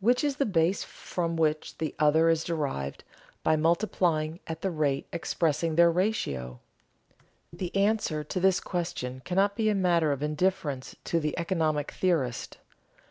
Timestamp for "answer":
7.76-8.24